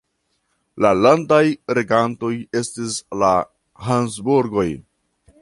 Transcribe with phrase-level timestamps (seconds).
[0.85, 1.41] La landaj
[1.79, 2.31] regantoj
[2.63, 3.31] estis la
[3.91, 4.69] Habsburgoj.